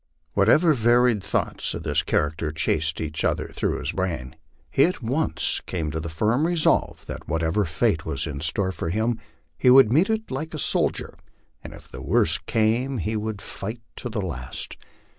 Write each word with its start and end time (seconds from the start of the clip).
Whatever 0.33 0.73
varied 0.73 1.21
thoughts 1.21 1.75
of 1.75 1.83
this 1.83 2.01
character 2.01 2.49
chased 2.49 2.99
each 2.99 3.23
other 3.23 3.49
through 3.49 3.77
his 3.77 3.91
brain, 3.91 4.35
he 4.71 4.85
at 4.85 5.03
once 5.03 5.61
came 5.67 5.91
to 5.91 5.99
the 5.99 6.09
firm 6.09 6.47
resolve 6.47 7.05
that 7.05 7.27
whatever 7.27 7.65
fate 7.65 8.03
was 8.03 8.25
in 8.25 8.41
store 8.41 8.71
for 8.71 8.89
him, 8.89 9.19
he 9.59 9.69
would 9.69 9.93
meet 9.93 10.09
it 10.09 10.31
like 10.31 10.55
a 10.55 10.57
soldier, 10.57 11.15
and 11.63 11.71
if 11.75 11.87
the 11.87 12.01
worst 12.01 12.47
came 12.47 12.97
he 12.97 13.15
would 13.15 13.43
fight 13.43 13.83
to 13.97 14.09
the 14.09 14.21
last. 14.23 14.75